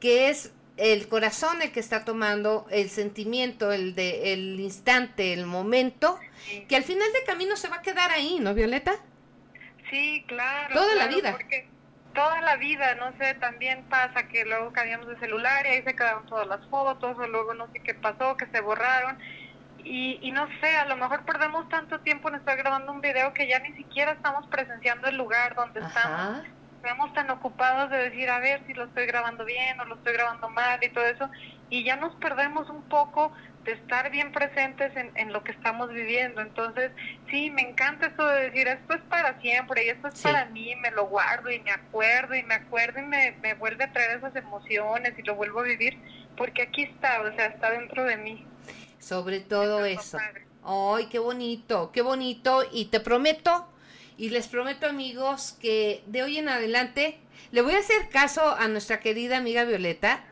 que 0.00 0.28
es 0.30 0.52
el 0.78 1.06
corazón 1.08 1.60
el 1.60 1.72
que 1.72 1.80
está 1.80 2.04
tomando 2.04 2.66
el 2.70 2.88
sentimiento, 2.88 3.72
el 3.72 3.94
de 3.94 4.32
el 4.32 4.58
instante, 4.60 5.32
el 5.32 5.46
momento, 5.46 6.18
que 6.68 6.76
al 6.76 6.84
final 6.84 7.12
de 7.12 7.24
camino 7.24 7.56
se 7.56 7.68
va 7.68 7.76
a 7.76 7.82
quedar 7.82 8.10
ahí, 8.10 8.38
¿no, 8.40 8.54
Violeta? 8.54 8.94
Sí, 9.90 10.24
claro. 10.26 10.74
Toda 10.74 10.94
la 10.94 11.06
vida. 11.08 11.32
Porque 11.32 11.68
toda 12.14 12.40
la 12.40 12.56
vida, 12.56 12.94
no 12.96 13.12
sé, 13.18 13.34
también 13.34 13.84
pasa 13.88 14.28
que 14.28 14.44
luego 14.44 14.72
cambiamos 14.72 15.08
de 15.08 15.18
celular 15.18 15.66
y 15.66 15.70
ahí 15.70 15.82
se 15.82 15.96
quedaron 15.96 16.26
todas 16.26 16.46
las 16.46 16.64
fotos, 16.68 17.16
o 17.18 17.26
luego 17.26 17.54
no 17.54 17.66
sé 17.72 17.80
qué 17.80 17.94
pasó, 17.94 18.36
que 18.36 18.46
se 18.46 18.60
borraron. 18.60 19.18
Y, 19.78 20.18
y 20.22 20.30
no 20.30 20.46
sé, 20.60 20.76
a 20.76 20.84
lo 20.86 20.96
mejor 20.96 21.24
perdemos 21.24 21.68
tanto 21.68 21.98
tiempo 22.00 22.28
en 22.28 22.36
estar 22.36 22.56
grabando 22.56 22.92
un 22.92 23.00
video 23.00 23.32
que 23.34 23.48
ya 23.48 23.58
ni 23.58 23.72
siquiera 23.74 24.12
estamos 24.12 24.46
presenciando 24.46 25.08
el 25.08 25.16
lugar 25.16 25.54
donde 25.54 25.80
estamos 25.80 26.44
estamos 26.82 27.14
tan 27.14 27.30
ocupados 27.30 27.90
de 27.90 27.96
decir, 27.96 28.28
a 28.28 28.40
ver 28.40 28.60
si 28.66 28.74
lo 28.74 28.84
estoy 28.84 29.06
grabando 29.06 29.44
bien 29.44 29.78
o 29.80 29.84
lo 29.84 29.94
estoy 29.94 30.14
grabando 30.14 30.50
mal 30.50 30.82
y 30.82 30.88
todo 30.88 31.04
eso, 31.04 31.30
y 31.70 31.84
ya 31.84 31.96
nos 31.96 32.14
perdemos 32.16 32.68
un 32.68 32.82
poco 32.88 33.32
de 33.64 33.72
estar 33.72 34.10
bien 34.10 34.32
presentes 34.32 34.92
en, 34.96 35.32
lo 35.32 35.44
que 35.44 35.52
estamos 35.52 35.90
viviendo. 35.90 36.40
Entonces, 36.40 36.90
sí, 37.30 37.50
me 37.50 37.62
encanta 37.62 38.06
esto 38.06 38.26
de 38.26 38.50
decir, 38.50 38.68
esto 38.68 38.94
es 38.94 39.02
para 39.02 39.40
siempre 39.40 39.86
y 39.86 39.88
esto 39.90 40.08
es 40.08 40.20
para 40.20 40.46
mí, 40.46 40.74
me 40.76 40.90
lo 40.90 41.06
guardo 41.06 41.50
y 41.50 41.60
me 41.60 41.70
acuerdo 41.70 42.34
y 42.34 42.42
me 42.42 42.54
acuerdo 42.54 43.00
y 43.00 43.04
me, 43.04 43.32
me 43.42 43.54
vuelve 43.54 43.84
a 43.84 43.92
traer 43.92 44.18
esas 44.18 44.34
emociones 44.36 45.14
y 45.18 45.22
lo 45.22 45.34
vuelvo 45.34 45.60
a 45.60 45.64
vivir, 45.64 45.98
porque 46.36 46.62
aquí 46.62 46.82
está, 46.82 47.20
o 47.20 47.34
sea, 47.34 47.46
está 47.46 47.70
dentro 47.70 48.04
de 48.04 48.16
mí. 48.16 48.46
Sobre 48.98 49.40
todo 49.40 49.84
eso. 49.84 50.18
Ay, 50.64 51.06
qué 51.06 51.18
bonito, 51.18 51.90
qué 51.92 52.02
bonito. 52.02 52.62
Y 52.70 52.86
te 52.86 53.00
prometo 53.00 53.68
y 54.16 54.30
les 54.30 54.46
prometo 54.46 54.86
amigos 54.86 55.56
que 55.60 56.04
de 56.06 56.22
hoy 56.22 56.38
en 56.38 56.48
adelante 56.48 57.18
le 57.50 57.62
voy 57.62 57.74
a 57.74 57.78
hacer 57.78 58.08
caso 58.08 58.54
a 58.56 58.68
nuestra 58.68 59.00
querida 59.00 59.36
amiga 59.38 59.64
Violeta. 59.64 60.24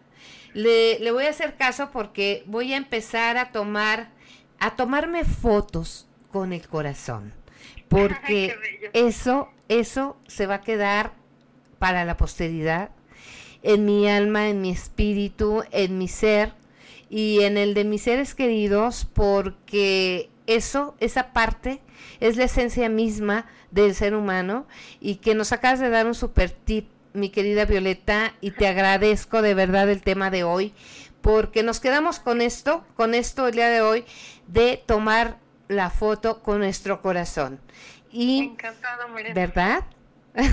Le, 0.55 0.99
le 0.99 1.11
voy 1.13 1.25
a 1.25 1.31
hacer 1.31 1.57
caso 1.57 1.91
porque 1.93 2.45
voy 2.47 2.73
a 2.73 2.77
empezar 2.77 3.39
a 3.39 3.53
tomar, 3.53 4.11
a 4.59 4.77
tomarme 4.77 5.25
fotos 5.25 6.09
con 6.31 6.53
el 6.53 6.67
corazón. 6.69 7.33
Porque 7.89 8.57
eso, 8.93 9.49
eso 9.69 10.17
se 10.29 10.47
va 10.47 10.57
a 10.57 10.61
quedar 10.61 11.13
para 11.79 12.05
la 12.05 12.17
posteridad, 12.17 12.91
en 13.63 13.85
mi 13.85 14.09
alma, 14.09 14.49
en 14.49 14.61
mi 14.61 14.71
espíritu, 14.71 15.65
en 15.71 15.99
mi 15.99 16.09
ser 16.09 16.53
y 17.09 17.41
en 17.41 17.57
el 17.57 17.75
de 17.75 17.85
mis 17.85 18.03
seres 18.03 18.35
queridos, 18.35 19.07
porque 19.13 20.31
eso, 20.47 20.95
esa 21.01 21.33
parte, 21.33 21.81
es 22.21 22.37
la 22.37 22.45
esencia 22.45 22.89
misma 22.89 23.47
del 23.71 23.95
ser 23.95 24.15
humano 24.15 24.67
y 25.01 25.17
que 25.17 25.35
nos 25.35 25.53
acabas 25.53 25.81
de 25.81 25.91
dar 25.91 26.07
un 26.07 26.15
super 26.15 26.51
tip, 26.51 26.89
mi 27.13 27.31
querida 27.31 27.65
Violeta, 27.65 28.35
y 28.41 28.53
te 28.53 28.67
agradezco 28.67 29.43
de 29.43 29.55
verdad 29.55 29.91
el 29.91 30.03
tema 30.03 30.31
de 30.31 30.45
hoy, 30.45 30.73
porque 31.21 31.63
nos 31.63 31.81
quedamos 31.81 32.19
con 32.19 32.41
esto, 32.41 32.85
con 32.97 33.15
esto 33.15 33.49
el 33.49 33.55
día 33.55 33.69
de 33.69 33.81
hoy, 33.81 34.05
de 34.47 34.83
tomar 34.87 35.39
la 35.69 35.91
foto 35.91 36.43
con 36.43 36.59
nuestro 36.59 37.01
corazón. 37.03 37.61
Y, 38.11 38.41
Encantado, 38.45 39.07
¿Verdad? 39.35 39.85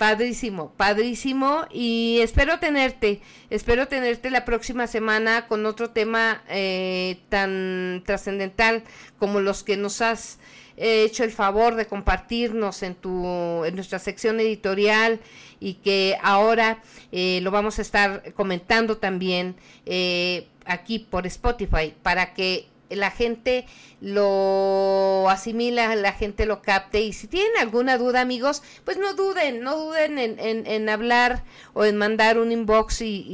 Padrísimo, 0.00 0.72
padrísimo 0.78 1.66
y 1.70 2.20
espero 2.22 2.58
tenerte, 2.58 3.20
espero 3.50 3.86
tenerte 3.86 4.30
la 4.30 4.46
próxima 4.46 4.86
semana 4.86 5.46
con 5.46 5.66
otro 5.66 5.90
tema 5.90 6.42
eh, 6.48 7.18
tan 7.28 8.02
trascendental 8.06 8.82
como 9.18 9.40
los 9.40 9.62
que 9.62 9.76
nos 9.76 10.00
has 10.00 10.38
hecho 10.80 11.24
el 11.24 11.30
favor 11.30 11.74
de 11.74 11.86
compartirnos 11.86 12.82
en 12.82 12.94
tu, 12.94 13.64
en 13.64 13.74
nuestra 13.74 13.98
sección 13.98 14.40
editorial 14.40 15.20
y 15.60 15.74
que 15.74 16.16
ahora 16.22 16.82
eh, 17.12 17.40
lo 17.42 17.50
vamos 17.50 17.78
a 17.78 17.82
estar 17.82 18.32
comentando 18.32 18.96
también 18.96 19.56
eh, 19.84 20.46
aquí 20.64 20.98
por 20.98 21.26
Spotify 21.26 21.94
para 22.02 22.32
que 22.32 22.66
la 22.88 23.10
gente 23.10 23.66
lo 24.00 25.28
asimila, 25.28 25.94
la 25.94 26.12
gente 26.12 26.46
lo 26.46 26.62
capte. 26.62 27.00
Y 27.00 27.12
si 27.12 27.28
tienen 27.28 27.52
alguna 27.60 27.98
duda 27.98 28.20
amigos, 28.20 28.62
pues 28.84 28.96
no 28.96 29.14
duden, 29.14 29.62
no 29.62 29.76
duden 29.76 30.18
en, 30.18 30.38
en, 30.38 30.88
hablar 30.88 31.44
o 31.72 31.84
en 31.84 31.96
mandar 31.96 32.38
un 32.38 32.50
inbox 32.52 33.02
y, 33.02 33.24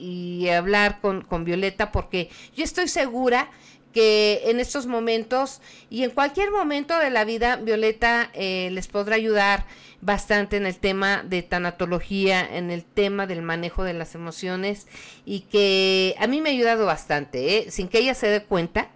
y, 0.00 0.48
hablar 0.48 1.00
con, 1.00 1.22
con 1.22 1.44
Violeta 1.44 1.92
porque 1.92 2.30
yo 2.56 2.64
estoy 2.64 2.88
segura 2.88 3.50
que 3.92 4.42
en 4.46 4.60
estos 4.60 4.86
momentos 4.86 5.60
y 5.90 6.04
en 6.04 6.10
cualquier 6.10 6.50
momento 6.50 6.98
de 6.98 7.10
la 7.10 7.24
vida 7.24 7.56
Violeta 7.56 8.30
eh, 8.34 8.70
les 8.72 8.88
podrá 8.88 9.16
ayudar 9.16 9.66
bastante 10.00 10.56
en 10.56 10.66
el 10.66 10.78
tema 10.78 11.22
de 11.24 11.42
tanatología, 11.42 12.40
en 12.40 12.70
el 12.70 12.84
tema 12.84 13.26
del 13.26 13.42
manejo 13.42 13.84
de 13.84 13.94
las 13.94 14.14
emociones 14.14 14.86
y 15.24 15.40
que 15.40 16.14
a 16.18 16.26
mí 16.26 16.40
me 16.40 16.50
ha 16.50 16.52
ayudado 16.52 16.86
bastante, 16.86 17.58
¿eh? 17.58 17.70
sin 17.70 17.88
que 17.88 17.98
ella 17.98 18.14
se 18.14 18.28
dé 18.28 18.44
cuenta, 18.44 18.90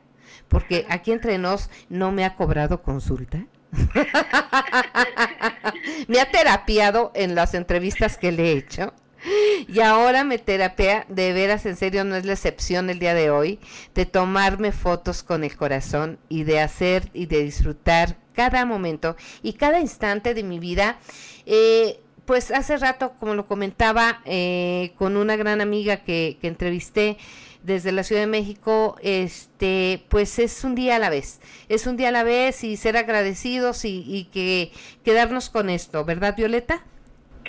porque 0.49 0.87
aquí 0.89 1.13
entre 1.13 1.39
nos 1.39 1.71
no 1.89 2.13
me 2.13 2.25
ha 2.25 2.37
cobrado 2.37 2.83
consulta. 2.83 3.47
me 6.09 6.21
ha 6.21 6.31
terapiado 6.31 7.11
en 7.15 7.35
las 7.35 7.55
entrevistas 7.55 8.19
que 8.19 8.33
le 8.33 8.53
he 8.53 8.59
hecho. 8.59 8.93
Y 9.69 9.81
ahora 9.81 10.25
me 10.25 10.39
terapia, 10.39 11.07
de 11.09 11.33
veras, 11.33 11.67
en 11.67 11.77
serio, 11.77 12.05
no 12.05 12.17
es 12.17 12.25
la 12.25 12.33
excepción 12.33 12.91
el 12.91 12.99
día 12.99 13.15
de 13.15 13.31
hoy, 13.31 13.59
de 13.95 14.07
tomarme 14.07 14.73
fotos 14.73 15.23
con 15.23 15.45
el 15.45 15.57
corazón 15.57 16.19
y 16.29 16.45
de 16.45 16.61
hacer 16.61 17.11
y 17.13 17.27
de 17.27 17.43
disfrutar 17.43 18.17
cada 18.35 18.65
momento 18.65 19.17
y 19.43 19.55
cada 19.55 19.81
instante 19.81 20.35
de 20.35 20.43
mi 20.43 20.59
vida. 20.59 20.99
Eh, 21.47 22.01
pues 22.25 22.51
hace 22.51 22.77
rato, 22.77 23.15
como 23.19 23.35
lo 23.35 23.47
comentaba 23.47 24.21
eh, 24.25 24.93
con 24.97 25.17
una 25.17 25.37
gran 25.37 25.61
amiga 25.61 25.99
que, 25.99 26.39
que 26.41 26.49
entrevisté 26.49 27.19
desde 27.63 27.93
la 27.93 28.05
Ciudad 28.05 28.23
de 28.23 28.29
México, 28.29 28.97
este, 29.03 30.05
pues 30.09 30.39
es 30.39 30.65
un 30.65 30.75
día 30.75 30.97
a 30.97 30.99
la 30.99 31.11
vez, 31.11 31.41
es 31.69 31.87
un 31.87 31.97
día 31.97 32.09
a 32.09 32.13
la 32.13 32.25
vez 32.25 32.65
y 32.65 32.77
ser 32.77 32.97
agradecidos 32.97 33.85
y, 33.85 34.05
y 34.07 34.25
que 34.25 34.73
quedarnos 35.05 35.51
con 35.51 35.71
esto, 35.71 36.05
¿verdad, 36.05 36.37
Violeta? 36.37 36.85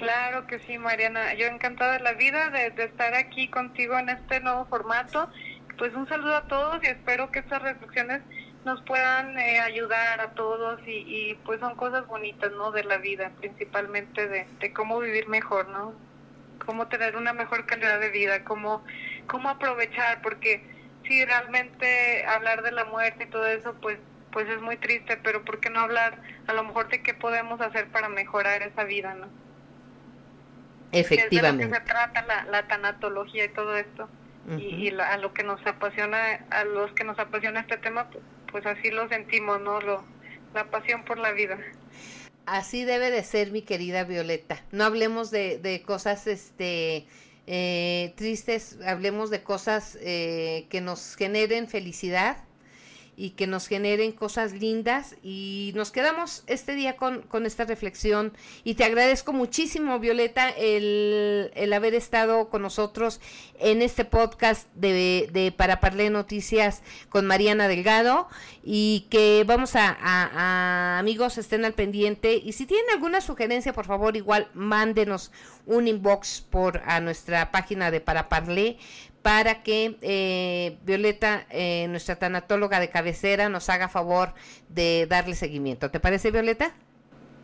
Claro 0.03 0.48
que 0.48 0.60
sí, 0.60 0.77
Mariana. 0.77 1.33
Yo 1.36 1.48
encantada 1.48 1.93
de 1.93 2.01
la 2.01 2.12
vida 2.12 2.50
de, 2.50 2.74
estar 2.83 3.15
aquí 3.15 3.48
contigo 3.48 3.98
en 3.98 4.10
este 4.10 4.41
nuevo 4.41 4.65
formato. 4.65 5.29
Pues 5.77 5.93
un 5.95 6.10
saludo 6.10 6.36
a 6.36 6.48
todos 6.48 6.83
y 6.83 6.88
espero 6.88 7.31
que 7.31 7.39
estas 7.39 7.62
reflexiones 7.62 8.22
nos 8.65 8.81
puedan 8.81 9.39
eh, 9.39 9.62
ayudar 9.62 10.19
a 10.19 10.31
todos 10.31 10.81
y, 10.86 11.36
pues 11.45 11.62
son 11.62 11.77
cosas 11.77 12.05
bonitas, 12.05 12.51
¿no? 12.51 12.72
De 12.72 12.83
la 12.83 12.98
vida, 12.98 13.31
principalmente 13.39 14.27
de, 14.27 14.45
de 14.60 14.74
cómo 14.74 15.00
vivir 15.00 15.29
mejor, 15.29 15.69
¿no? 15.69 15.93
Cómo 16.65 16.89
tener 16.89 17.15
una 17.15 17.31
mejor 17.31 17.65
calidad 17.65 18.01
de 18.01 18.10
vida, 18.10 18.43
cómo, 18.43 18.83
cómo 19.27 19.48
aprovechar, 19.48 20.22
porque 20.22 20.65
si 21.07 21.24
realmente 21.24 22.25
hablar 22.25 22.62
de 22.62 22.74
la 22.74 22.83
muerte 22.83 23.24
y 23.24 23.29
todo 23.29 23.48
eso, 23.48 23.74
pues 23.81 24.00
pues 24.33 24.50
es 24.50 24.60
muy 24.62 24.77
triste, 24.77 25.15
pero 25.17 25.45
¿por 25.45 25.60
qué 25.60 25.69
no 25.69 25.79
hablar 25.79 26.19
a 26.48 26.53
lo 26.53 26.63
mejor 26.63 26.89
de 26.89 27.03
qué 27.03 27.13
podemos 27.13 27.62
hacer 27.62 27.88
para 27.89 28.10
mejorar 28.10 28.63
esa 28.63 28.83
vida, 28.83 29.13
no? 29.13 29.27
Efectivamente. 30.93 31.63
Es 31.63 31.69
de 31.69 31.75
lo 31.77 31.83
que 31.83 31.85
se 31.85 31.93
trata 31.93 32.25
la, 32.25 32.45
la 32.45 32.67
tanatología 32.67 33.45
y 33.45 33.50
todo 33.50 33.77
esto. 33.77 34.09
Y, 34.57 34.89
a 34.89 35.17
lo 35.17 35.33
que 35.33 35.43
nos 35.43 35.65
apasiona, 35.65 36.45
a 36.50 36.65
los 36.65 36.91
que 36.91 37.05
nos 37.05 37.17
apasiona 37.17 37.62
este 37.62 37.77
tema, 37.77 38.09
pues, 38.09 38.23
pues 38.51 38.65
así 38.65 38.91
lo 38.91 39.07
sentimos, 39.07 39.62
¿no? 39.62 39.79
Lo, 39.79 40.03
la 40.53 40.65
pasión 40.69 41.05
por 41.05 41.17
la 41.17 41.31
vida. 41.31 41.57
Así 42.45 42.83
debe 42.83 43.09
de 43.09 43.23
ser, 43.23 43.51
mi 43.51 43.62
querida 43.62 44.03
Violeta. 44.03 44.62
No 44.71 44.83
hablemos 44.83 45.31
de, 45.31 45.59
de 45.59 45.81
cosas, 45.81 46.27
este, 46.27 47.07
eh, 47.47 48.13
tristes, 48.17 48.79
hablemos 48.85 49.29
de 49.29 49.43
cosas 49.43 49.97
eh, 50.01 50.67
que 50.69 50.81
nos 50.81 51.15
generen 51.15 51.69
felicidad 51.69 52.38
y 53.15 53.32
que 53.32 53.48
nos 53.48 53.67
generen 53.67 54.12
cosas 54.12 54.53
lindas. 54.53 55.15
Y 55.24 55.72
nos 55.75 55.91
quedamos 55.91 56.43
este 56.48 56.75
día 56.75 56.98
con, 56.98 57.22
con 57.24 57.46
esta 57.46 57.65
reflexión. 57.65 58.34
Y 58.63 58.75
te 58.75 58.84
agradezco 58.84 59.34
muchísimo 59.34 60.00
Violeta 60.00 60.50
el, 60.50 61.51
el 61.55 61.74
haber 61.74 61.93
estado 61.93 62.50
con 62.50 62.62
nosotros 62.62 63.22
en 63.60 63.82
este 63.82 64.05
podcast 64.05 64.67
de, 64.75 65.29
de 65.32 65.51
Para 65.51 65.79
Parle 65.79 66.10
Noticias 66.10 66.82
con 67.10 67.25
Mariana 67.25 67.67
Delgado. 67.67 68.27
Y 68.63 69.08
que 69.10 69.43
vamos 69.46 69.75
a, 69.75 69.98
a, 70.00 71.00
amigos 71.00 71.38
estén 71.38 71.65
al 71.65 71.74
pendiente. 71.74 72.36
Y 72.36 72.53
si 72.53 72.65
tienen 72.65 72.89
alguna 72.91 73.22
sugerencia 73.22 73.74
por 73.74 73.86
favor 73.86 74.15
igual 74.15 74.48
mándenos 74.53 75.32
un 75.65 75.88
inbox 75.88 76.41
por 76.50 76.82
a 76.86 77.00
nuestra 77.00 77.51
página 77.51 77.91
de 77.91 78.01
Para 78.01 78.29
Parle 78.29 78.77
para 79.23 79.63
que 79.63 79.97
eh, 80.01 80.77
Violeta, 80.83 81.47
eh, 81.49 81.87
nuestra 81.89 82.17
tanatóloga 82.17 82.79
de 82.79 82.89
cabecera, 82.89 83.49
nos 83.49 83.69
haga 83.69 83.87
favor 83.87 84.33
de 84.67 85.07
darle 85.09 85.33
seguimiento. 85.33 85.89
¿Te 85.89 86.01
parece, 86.01 86.29
Violeta? 86.29 86.73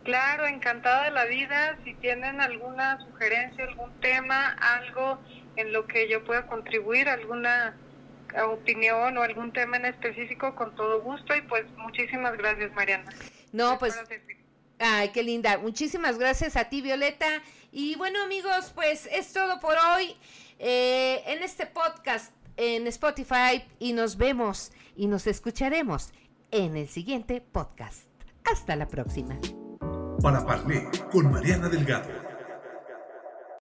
Claro, 0.04 0.46
encantada 0.46 1.04
de 1.04 1.10
la 1.10 1.24
vida. 1.24 1.78
Si 1.84 1.94
tienen 1.94 2.40
alguna 2.40 3.00
sugerencia, 3.00 3.64
algún 3.64 3.92
tema, 4.00 4.56
algo 4.60 5.18
en 5.56 5.72
lo 5.72 5.86
que 5.86 6.08
yo 6.08 6.22
pueda 6.24 6.46
contribuir, 6.46 7.08
alguna 7.08 7.74
opinión 8.46 9.16
o 9.16 9.22
algún 9.22 9.52
tema 9.52 9.78
en 9.78 9.86
específico, 9.86 10.54
con 10.54 10.74
todo 10.76 11.00
gusto. 11.00 11.34
Y 11.34 11.40
pues 11.42 11.64
muchísimas 11.78 12.36
gracias, 12.36 12.72
Mariana. 12.74 13.10
No, 13.52 13.78
pues... 13.78 13.98
Ay, 14.82 15.10
qué 15.10 15.22
linda. 15.22 15.58
Muchísimas 15.58 16.18
gracias 16.18 16.56
a 16.56 16.64
ti, 16.64 16.80
Violeta. 16.80 17.26
Y 17.72 17.96
bueno, 17.96 18.22
amigos, 18.22 18.72
pues 18.74 19.06
es 19.12 19.32
todo 19.32 19.60
por 19.60 19.76
hoy. 19.76 20.16
Eh, 20.62 21.22
en 21.26 21.42
este 21.42 21.64
podcast 21.64 22.34
en 22.58 22.86
Spotify 22.86 23.64
y 23.78 23.94
nos 23.94 24.18
vemos 24.18 24.72
y 24.94 25.06
nos 25.06 25.26
escucharemos 25.26 26.12
en 26.50 26.76
el 26.76 26.86
siguiente 26.86 27.40
podcast. 27.40 28.02
Hasta 28.44 28.76
la 28.76 28.86
próxima. 28.86 29.38
Para 30.22 30.44
Parler 30.44 30.84
con 31.10 31.30
Mariana 31.32 31.70
Delgado 31.70 32.29